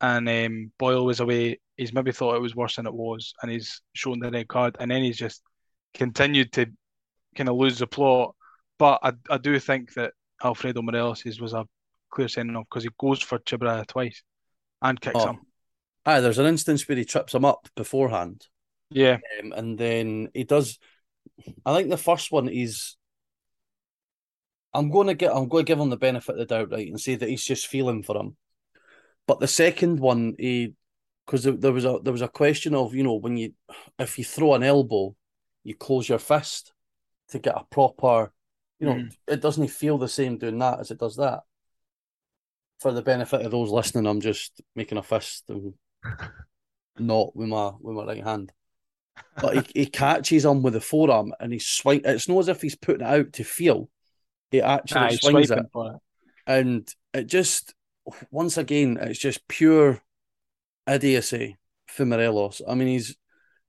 [0.00, 1.60] and um, Boyle was away.
[1.76, 4.76] He's maybe thought it was worse than it was, and he's shown the red card,
[4.78, 5.42] and then he's just
[5.94, 6.66] continued to
[7.36, 8.34] kind of lose the plot.
[8.78, 10.12] But I, I do think that
[10.44, 11.66] Alfredo Morelos was a
[12.10, 14.22] clear sending off because he goes for Čabraja twice
[14.82, 15.30] and kicks oh.
[15.30, 15.38] him.
[16.06, 18.46] Aye, there's an instance where he trips him up beforehand.
[18.90, 19.18] Yeah.
[19.42, 20.78] Um, and then he does
[21.64, 22.96] I think the first one is
[24.72, 27.00] I'm gonna get I'm going to give him the benefit of the doubt, right, and
[27.00, 28.36] say that he's just feeling for him.
[29.26, 30.74] But the second one, he
[31.24, 33.52] because there, there was a there was a question of you know when you
[33.98, 35.14] if you throw an elbow,
[35.62, 36.72] you close your fist
[37.28, 38.32] to get a proper,
[38.78, 39.16] you know, mm.
[39.28, 41.40] it doesn't feel the same doing that as it does that.
[42.80, 45.74] For the benefit of those listening, I'm just making a fist and
[46.98, 48.52] not with my with my right hand.
[49.40, 52.02] But he, he catches him with the forearm and he swing.
[52.04, 53.88] It's not as if he's putting it out to feel.
[54.50, 55.66] He actually nah, swings it.
[55.74, 55.92] it.
[56.46, 57.74] And it just
[58.30, 60.02] once again, it's just pure
[60.86, 61.56] idiocy
[61.86, 62.60] for Morelos.
[62.66, 63.16] I mean, he's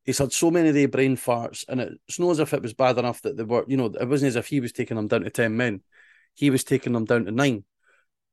[0.05, 2.73] he's had so many of the brain farts, and it's not as if it was
[2.73, 5.07] bad enough that they were, you know, it wasn't as if he was taking them
[5.07, 5.81] down to 10 men.
[6.35, 7.63] He was taking them down to nine,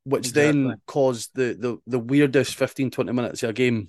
[0.03, 0.63] which exactly.
[0.63, 3.87] then caused the, the, the weirdest 15, 20 minutes of a game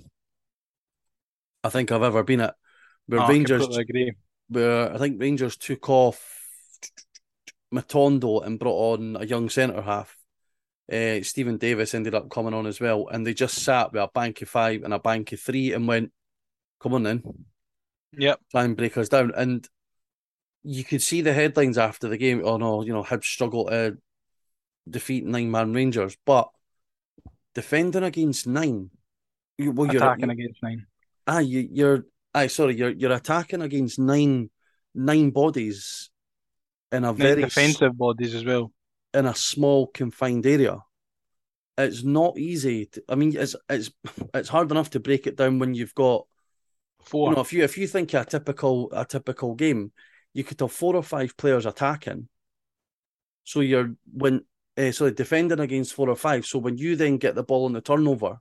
[1.63, 2.55] I think I've ever been at.
[3.07, 3.67] Where oh, Rangers,
[4.49, 6.41] where I think Rangers took off
[7.75, 10.17] Matondo and brought on a young centre half.
[10.91, 14.09] Uh, Steven Davis ended up coming on as well, and they just sat with a
[14.15, 16.13] bank of five and a bank of three and went,
[16.81, 17.23] "Come on then,
[18.19, 18.41] Yep.
[18.51, 19.33] Try and break us down.
[19.37, 19.67] And
[20.63, 22.43] you could see the headlines after the game.
[22.45, 23.99] Oh no, you know, Hibs struggle to
[24.89, 26.49] defeat nine man Rangers, but
[27.55, 28.91] defending against nine,
[29.59, 30.87] you, well, you're attacking against nine.
[31.27, 32.07] Ah, you, you're.
[32.35, 34.51] Ah, sorry, you're you're attacking against nine
[34.95, 36.11] nine bodies
[36.91, 38.73] in a nine very defensive bodies as well
[39.13, 40.79] in a small confined area.
[41.77, 42.87] It's not easy.
[42.87, 43.91] To, I mean, it's it's
[44.33, 46.27] it's hard enough to break it down when you've got
[47.05, 47.31] Four.
[47.31, 49.93] You know, if you if you think a typical a typical game,
[50.33, 52.29] you could have four or five players attacking.
[53.45, 54.45] So you're when
[54.77, 56.47] uh, so defending against four or five.
[56.47, 58.39] So when you then get the ball on the turnover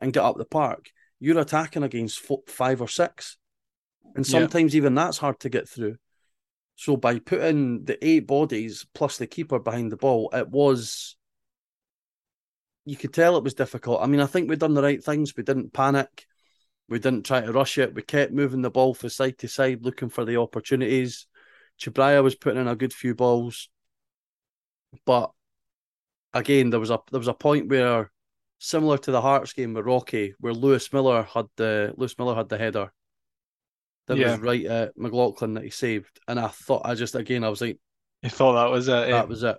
[0.00, 0.90] and get up the park,
[1.20, 3.36] you're attacking against four, five or six,
[4.14, 4.78] and sometimes yeah.
[4.78, 5.96] even that's hard to get through.
[6.76, 11.16] So by putting the eight bodies plus the keeper behind the ball, it was
[12.84, 14.00] you could tell it was difficult.
[14.00, 15.36] I mean, I think we'd done the right things.
[15.36, 16.24] We didn't panic.
[16.88, 17.94] We didn't try to rush it.
[17.94, 21.26] We kept moving the ball from side to side, looking for the opportunities.
[21.80, 23.68] Čabraja was putting in a good few balls,
[25.04, 25.30] but
[26.32, 28.10] again, there was a there was a point where,
[28.58, 32.48] similar to the Hearts game with Rocky, where Lewis Miller had the Lewis Miller had
[32.48, 32.92] the header.
[34.06, 34.32] That yeah.
[34.32, 37.60] was right at McLaughlin that he saved, and I thought I just again I was
[37.60, 37.78] like,
[38.22, 38.92] you thought that was it?
[38.92, 38.96] Eh?
[38.96, 39.22] That yeah.
[39.24, 39.58] was it.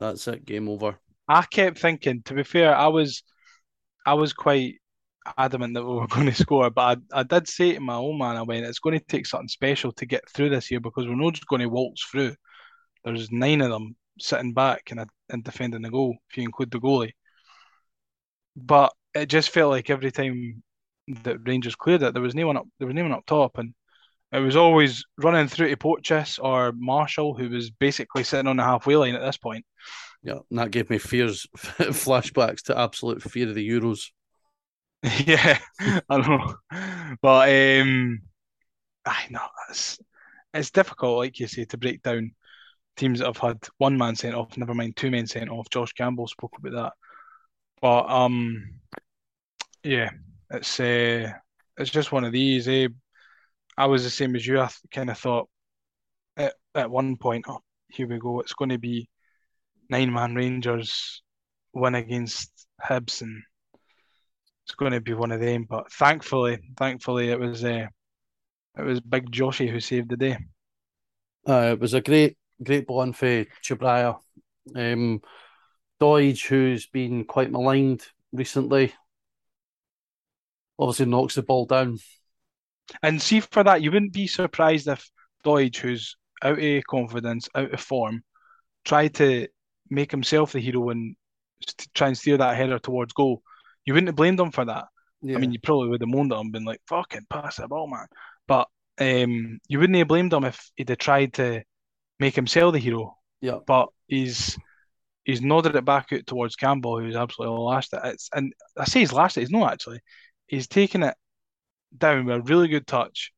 [0.00, 0.44] That's it.
[0.44, 0.98] Game over.
[1.26, 2.22] I kept thinking.
[2.22, 3.22] To be fair, I was,
[4.06, 4.76] I was quite
[5.36, 8.18] adamant that we were going to score, but I, I did say to my old
[8.18, 11.06] man, I went, it's going to take something special to get through this year because
[11.06, 12.34] we're not just going to waltz through.
[13.04, 16.80] There's nine of them sitting back and, and defending the goal, if you include the
[16.80, 17.12] goalie.
[18.56, 20.62] But it just felt like every time
[21.22, 22.66] that Rangers cleared it, there was no one up.
[22.78, 23.74] There was no one up top, and
[24.32, 28.64] it was always running through to Porteous or Marshall, who was basically sitting on the
[28.64, 29.64] halfway line at this point.
[30.22, 34.10] Yeah, and that gave me fears, flashbacks to absolute fear of the Euros.
[35.26, 35.58] yeah,
[36.08, 36.56] I know,
[37.22, 38.20] but um,
[39.06, 39.98] I know it's
[40.52, 42.32] it's difficult, like you say, to break down
[42.96, 44.56] teams that have had one man sent off.
[44.56, 45.70] Never mind two men sent off.
[45.70, 46.92] Josh Campbell spoke about that,
[47.80, 48.74] but um,
[49.84, 50.10] yeah,
[50.50, 51.32] it's uh,
[51.76, 52.66] it's just one of these.
[52.66, 52.88] Eh?
[53.76, 54.60] I was the same as you.
[54.60, 55.48] I kind of thought
[56.36, 58.40] at at one point, oh, here we go.
[58.40, 59.08] It's going to be
[59.88, 61.22] nine man Rangers
[61.72, 63.42] win against Hibs and
[64.68, 65.64] it's going to be one of them.
[65.68, 67.86] But thankfully, thankfully, it was uh,
[68.76, 70.36] it was Big Joshy who saved the day.
[71.48, 74.18] Uh, it was a great, great ball for Čabraja.
[74.76, 75.22] Um,
[75.98, 78.92] Doidge, who's been quite maligned recently,
[80.78, 81.98] obviously knocks the ball down.
[83.02, 85.10] And see, for that, you wouldn't be surprised if
[85.46, 88.22] Doidge, who's out of confidence, out of form,
[88.84, 89.48] tried to
[89.88, 91.16] make himself the hero and
[91.94, 93.42] try and steer that header towards goal
[93.88, 94.84] you wouldn't have blamed him for that.
[95.22, 95.36] Yeah.
[95.36, 97.88] I mean, you probably would have moaned at him, been like, "Fucking pass the ball,
[97.88, 98.06] man."
[98.46, 98.68] But
[99.00, 101.62] um, you wouldn't have blamed him if he'd have tried to
[102.20, 103.16] make himself the hero.
[103.40, 103.60] Yeah.
[103.66, 104.58] But he's
[105.24, 108.00] he's nodded it back out towards Campbell, who's absolutely lashed it.
[108.04, 109.40] It's and I say he's lashed it.
[109.40, 110.00] He's not actually.
[110.48, 111.14] He's taken it
[111.96, 113.32] down with a really good touch,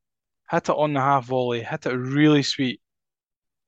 [0.49, 2.81] hit it on the half volley, hit it really sweet.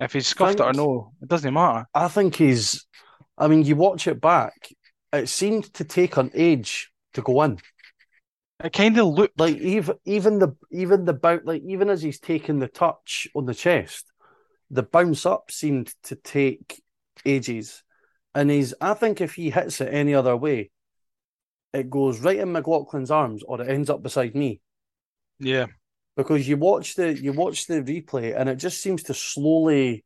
[0.02, 1.88] If he's scuffed it or no, it doesn't matter.
[1.96, 2.86] I think he's.
[3.38, 4.54] I mean, you watch it back,
[5.14, 7.60] it seemed to take an age to go in.
[8.64, 12.20] It kind of looked like even even the even the bout like even as he's
[12.20, 14.12] taking the touch on the chest,
[14.72, 16.82] the bounce up seemed to take
[17.26, 17.84] ages.
[18.34, 20.72] And he's I think if he hits it any other way,
[21.74, 24.62] it goes right in McLaughlin's arms or it ends up beside me.
[25.40, 25.68] Yeah.
[26.16, 30.06] Because you watch the you watch the replay and it just seems to slowly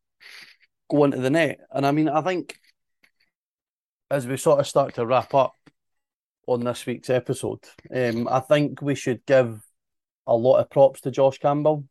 [0.89, 1.59] go into the net.
[1.71, 2.57] And I mean I think
[4.09, 5.55] as we sort of start to wrap up
[6.47, 9.61] on this week's episode, um, I think we should give
[10.25, 11.85] a lot of props to Josh Campbell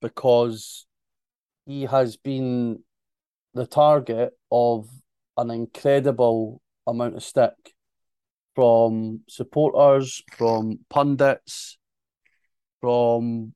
[0.00, 0.86] because
[1.66, 2.82] he has been
[3.54, 4.88] the target of
[5.36, 7.74] an incredible amount of stick
[8.54, 11.78] from supporters, from pundits,
[12.80, 13.54] from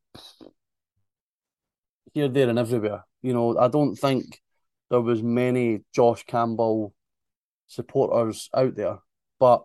[2.15, 3.05] here, there, and everywhere.
[3.23, 4.41] You know, I don't think
[4.91, 6.95] there was many Josh Campbell
[7.73, 8.99] supporters out there,
[9.41, 9.63] but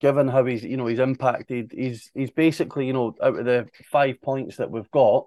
[0.00, 3.66] given how he's, you know, he's impacted, he's he's basically, you know, out of the
[3.90, 5.26] five points that we've got,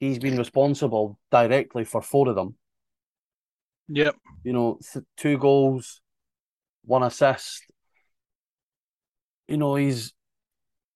[0.00, 2.56] he's been responsible directly for four of them.
[3.88, 4.16] Yep.
[4.44, 6.00] You know, th- two goals,
[6.84, 7.64] one assist.
[9.48, 10.14] You know, he's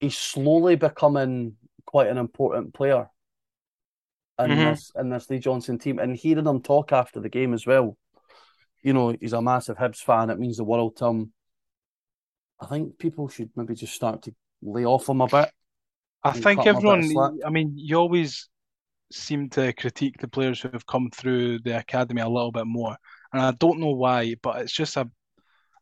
[0.01, 3.11] he's slowly becoming quite an important player
[4.39, 4.71] in mm-hmm.
[4.71, 5.99] this in this Lee Johnson team.
[5.99, 7.99] And hearing him talk after the game as well,
[8.83, 10.31] you know, he's a massive Hibs fan.
[10.31, 11.33] It means the world to him.
[12.61, 15.51] I think people should maybe just start to lay off him a bit.
[16.23, 17.11] I think everyone.
[17.45, 18.49] I mean, you always
[19.13, 22.97] seem to critique the players who have come through the academy a little bit more,
[23.33, 25.11] and I don't know why, but it's just a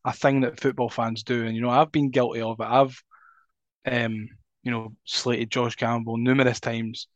[0.04, 2.64] a thing that football fans do, and you know, I've been guilty of it.
[2.64, 3.02] I've,
[3.86, 4.28] um,
[4.62, 7.08] you know, slated Josh Campbell numerous times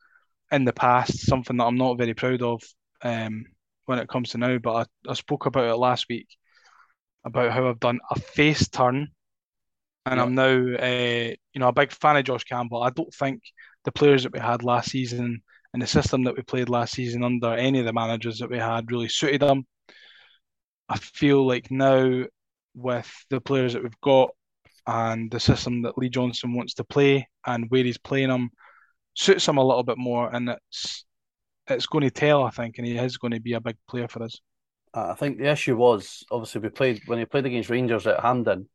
[0.50, 2.62] in the past, something that I'm not very proud of.
[3.02, 3.44] Um,
[3.88, 4.74] when it comes to now, but
[5.06, 6.28] I, I spoke about it last week
[7.24, 9.08] about how I've done a face turn
[10.04, 10.22] and yeah.
[10.22, 12.82] I'm now, uh, you know, a big fan of Josh Campbell.
[12.82, 13.42] I don't think
[13.84, 17.24] the players that we had last season and the system that we played last season
[17.24, 19.66] under any of the managers that we had really suited them.
[20.88, 22.24] I feel like now
[22.74, 24.30] with the players that we've got
[24.86, 28.50] and the system that Lee Johnson wants to play and where he's playing them
[29.14, 31.04] suits him a little bit more, and it's
[31.70, 34.08] it's going to tell, I think, and he is going to be a big player
[34.08, 34.40] for us.
[34.94, 38.68] I think the issue was obviously we played when he played against Rangers at Hampden,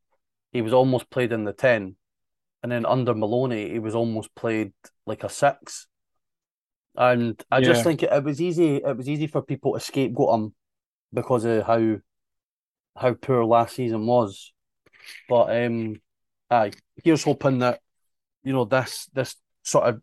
[0.52, 1.96] he was almost played in the ten,
[2.62, 4.74] and then under Maloney he was almost played
[5.06, 5.88] like a six.
[6.96, 7.66] And I yeah.
[7.66, 8.76] just think it, it, was easy.
[8.78, 10.56] It was easy for people to scapegoat him
[11.12, 11.98] because of how
[12.96, 14.54] how poor last season was.
[15.28, 16.00] But um,
[16.52, 16.72] aye,
[17.04, 17.80] here's hoping that
[18.44, 20.02] you know this this sort of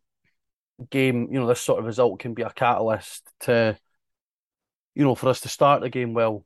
[0.91, 3.77] game, you know, this sort of result can be a catalyst to,
[4.95, 6.45] you know, for us to start the game well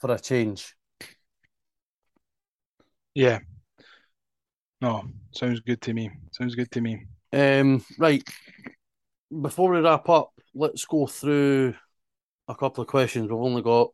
[0.00, 0.74] for a change.
[3.14, 3.40] Yeah.
[4.80, 6.10] No, sounds good to me.
[6.32, 7.06] Sounds good to me.
[7.32, 8.22] Um, right.
[9.40, 11.74] Before we wrap up, let's go through
[12.48, 13.28] a couple of questions.
[13.28, 13.90] We've only got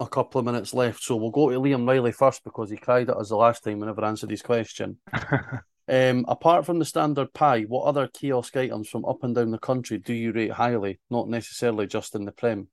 [0.00, 3.10] a couple of minutes left, so we'll go to Liam Riley first because he cried
[3.10, 4.98] at us the last time we never answered his question.
[5.86, 9.58] Um, apart from the standard pie, what other kiosk items from up and down the
[9.58, 10.98] country do you rate highly?
[11.10, 12.68] Not necessarily just in the Prem.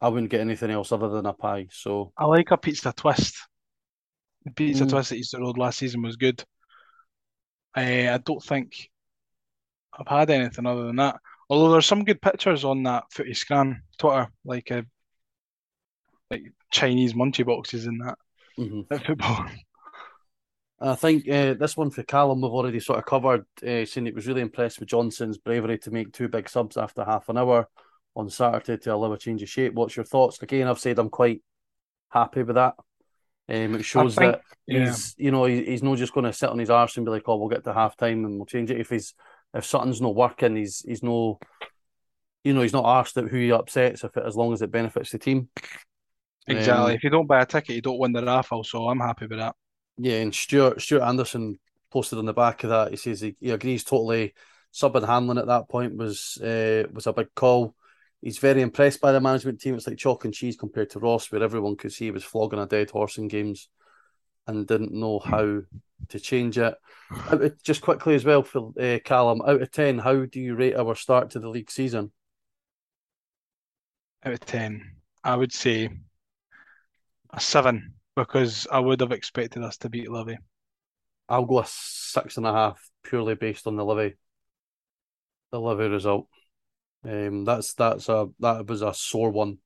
[0.00, 1.66] I wouldn't get anything else other than a pie.
[1.72, 3.36] So I like a pizza twist.
[4.44, 4.90] The pizza mm.
[4.90, 6.44] twist at Easter Road last season was good.
[7.74, 8.88] I I don't think
[9.92, 11.16] I've had anything other than that.
[11.50, 14.82] Although there's some good pictures on that Footy Scran Twitter, like a uh,
[16.30, 18.18] like Chinese munchie boxes in that
[18.58, 18.96] mm-hmm.
[18.96, 19.46] football.
[20.80, 24.12] I think uh, this one for Callum we've already sort of covered, uh, saying he
[24.12, 27.68] was really impressed with Johnson's bravery to make two big subs after half an hour
[28.14, 29.74] on Saturday to allow a change of shape.
[29.74, 30.40] What's your thoughts?
[30.40, 31.42] Again, I've said I'm quite
[32.10, 32.74] happy with that.
[33.48, 35.24] Um, it shows think, that he's, yeah.
[35.24, 37.22] you know, he, he's not just going to sit on his arse and be like,
[37.26, 39.14] "Oh, we'll get to half time and we'll change it." If he's
[39.54, 41.38] if something's not working, he's he's no,
[42.44, 44.70] you know, he's not asked at who he upsets if it as long as it
[44.70, 45.48] benefits the team.
[46.46, 46.92] Exactly.
[46.92, 48.64] Um, if you don't buy a ticket, you don't win the raffle.
[48.64, 49.56] So I'm happy with that.
[49.98, 51.58] Yeah, and Stuart Stuart Anderson
[51.90, 52.90] posted on the back of that.
[52.90, 54.34] He says he, he agrees totally.
[54.72, 57.74] Subbing Hanlon at that point was uh, was a big call.
[58.20, 59.74] He's very impressed by the management team.
[59.74, 62.58] It's like chalk and cheese compared to Ross, where everyone could see he was flogging
[62.58, 63.68] a dead horse in games
[64.46, 65.60] and didn't know how
[66.08, 66.74] to change it.
[67.62, 70.94] just quickly as well for uh, Callum, out of ten, how do you rate our
[70.94, 72.12] start to the league season?
[74.24, 75.90] Out of ten, I would say
[77.30, 80.38] a seven because I would have expected us to beat Livy.
[81.28, 84.16] I'll go a six and a half purely based on the Livy,
[85.52, 86.26] the Livy result.
[87.04, 89.58] Um, that's that's a that was a sore one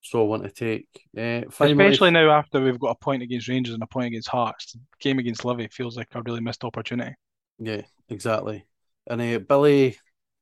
[0.00, 0.88] sore one to take.
[1.16, 4.28] Uh, finally, Especially now after we've got a point against Rangers and a point against
[4.28, 4.72] Hearts.
[4.72, 7.14] The game against Livy feels like a really missed opportunity.
[7.60, 8.64] Yeah, exactly.
[9.06, 9.96] And uh, Billy,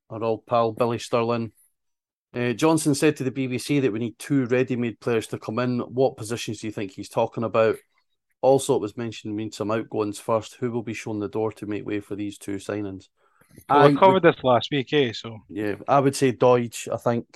[0.08, 1.52] our old pal Billy Sterling,
[2.34, 5.80] uh, Johnson said to the BBC that we need two ready-made players to come in.
[5.80, 7.76] What positions do you think he's talking about?
[8.40, 10.56] Also, it was mentioned we need some outgoings first.
[10.56, 13.08] Who will be shown the door to make way for these two signings?
[13.68, 15.12] Well, I, covered would, this last week, eh?
[15.12, 16.92] So yeah, I would say Doidge.
[16.92, 17.26] I think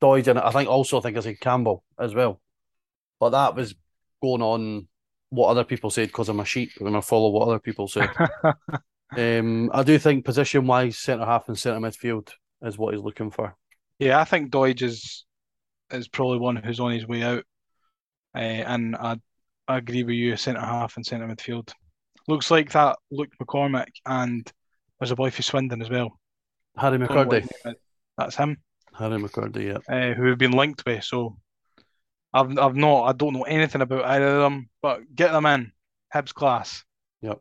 [0.00, 2.40] Doidge, and I think also I think I said Campbell as well.
[3.20, 3.74] But that was
[4.22, 4.88] going on
[5.30, 8.10] what other people said because I'm a sheep and I follow what other people said.
[9.16, 12.30] um, I do think position wise, centre half and centre midfield
[12.62, 13.56] is what he's looking for.
[13.98, 15.24] Yeah, I think Doidge is
[15.90, 17.44] is probably one who's on his way out,
[18.34, 19.16] uh, and I,
[19.68, 20.36] I agree with you.
[20.36, 21.72] Centre half and centre midfield
[22.28, 22.98] looks like that.
[23.10, 24.50] Luke McCormick and
[24.98, 26.18] there's a boy for Swindon as well.
[26.76, 27.48] Harry McKirdy.
[28.18, 28.58] That's him.
[28.94, 29.94] Harry McKirdy, yeah.
[29.94, 31.04] Uh, who we've been linked with.
[31.04, 31.36] So
[32.32, 35.72] I've I've not I don't know anything about either of them, but get them in.
[36.14, 36.84] Hibs class.
[37.22, 37.40] Yep.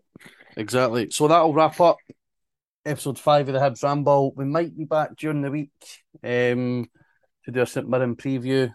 [0.58, 1.10] Exactly.
[1.12, 1.98] So that'll wrap up
[2.86, 4.34] episode five of the Hibs Ramble.
[4.36, 5.72] We might be back during the week
[6.24, 6.86] um,
[7.46, 8.74] to do a St Mirren preview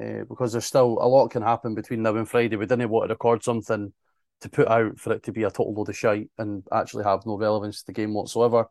[0.00, 2.56] uh, because there's still a lot can happen between now and Friday.
[2.56, 3.92] We didn't want to record something
[4.40, 7.26] to put out for it to be a total load of shite and actually have
[7.26, 8.66] no relevance to the game whatsoever.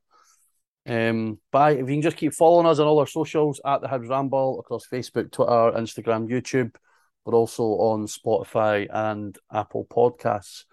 [0.88, 3.88] Um, but if you can just keep following us on all our socials at the
[3.88, 6.76] Hibs Ramble across Facebook, Twitter, Instagram, YouTube.
[7.24, 10.64] We're also on Spotify and Apple Podcasts.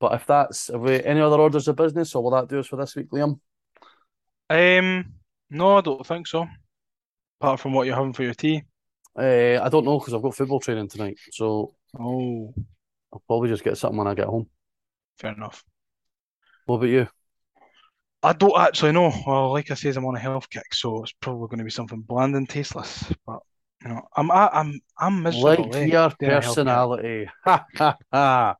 [0.00, 2.66] But if that's have we any other orders of business, or will that do us
[2.66, 3.38] for this week, Liam?
[4.52, 5.14] Um,
[5.48, 6.46] no, I don't think so.
[7.40, 8.62] Apart from what you're having for your tea.
[9.18, 12.54] Uh, I don't know because I've got football training tonight, so oh,
[13.12, 14.48] I'll probably just get something when I get home.
[15.18, 15.64] Fair enough.
[16.66, 17.08] What about you?
[18.22, 19.12] I don't actually know.
[19.26, 21.70] Well, like I said, I'm on a health kick, so it's probably going to be
[21.70, 23.10] something bland and tasteless.
[23.26, 23.40] But
[23.82, 25.70] you know, I'm I, I'm I'm miserable.
[25.70, 27.28] Like eh, your personality.
[27.44, 28.56] Ha ha ha.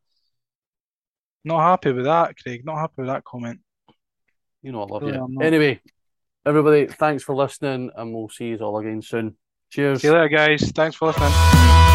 [1.45, 2.65] Not happy with that, Craig.
[2.65, 3.61] Not happy with that comment.
[4.63, 5.41] You know I love really, you.
[5.43, 5.81] Anyway,
[6.47, 9.37] everybody, thanks for listening, and we'll see you all again soon.
[9.71, 10.03] Cheers.
[10.03, 10.71] See you later, guys.
[10.71, 11.92] Thanks for listening.